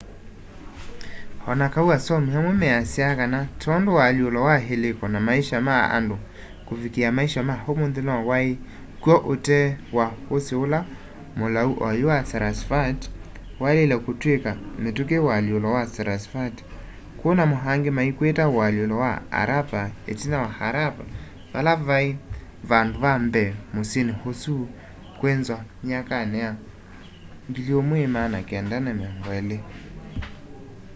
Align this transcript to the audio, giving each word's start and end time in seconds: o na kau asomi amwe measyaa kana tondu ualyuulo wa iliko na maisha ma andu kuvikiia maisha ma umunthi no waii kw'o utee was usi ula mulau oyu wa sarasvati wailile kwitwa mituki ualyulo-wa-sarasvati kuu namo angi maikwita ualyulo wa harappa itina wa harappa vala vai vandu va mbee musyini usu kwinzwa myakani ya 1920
o 1.49 1.55
na 1.59 1.67
kau 1.73 1.87
asomi 1.97 2.29
amwe 2.37 2.51
measyaa 2.63 3.17
kana 3.19 3.39
tondu 3.61 3.89
ualyuulo 3.99 4.39
wa 4.47 4.55
iliko 4.73 5.05
na 5.13 5.19
maisha 5.27 5.57
ma 5.67 5.75
andu 5.97 6.15
kuvikiia 6.67 7.09
maisha 7.17 7.41
ma 7.49 7.55
umunthi 7.71 8.01
no 8.07 8.15
waii 8.29 8.59
kw'o 9.01 9.15
utee 9.33 9.67
was 9.95 10.13
usi 10.35 10.55
ula 10.63 10.79
mulau 11.37 11.71
oyu 11.87 12.05
wa 12.11 12.17
sarasvati 12.31 13.07
wailile 13.61 13.95
kwitwa 14.03 14.53
mituki 14.83 15.17
ualyulo-wa-sarasvati 15.27 16.63
kuu 17.19 17.33
namo 17.37 17.55
angi 17.71 17.89
maikwita 17.97 18.43
ualyulo 18.57 18.95
wa 19.03 19.11
harappa 19.35 19.81
itina 20.11 20.37
wa 20.43 20.49
harappa 20.59 21.03
vala 21.53 21.73
vai 21.87 22.07
vandu 22.69 22.97
va 23.03 23.11
mbee 23.25 23.49
musyini 23.73 24.13
usu 24.29 24.53
kwinzwa 25.19 25.59
myakani 25.85 26.37
ya 26.43 26.49
1920 27.51 29.59